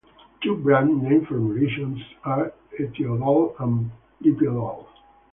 Two 0.41 0.55
brand 0.57 1.03
name 1.03 1.27
formulations 1.27 1.99
are 2.25 2.51
ethiodol 2.79 3.53
and 3.61 3.91
lipiodol. 4.23 4.87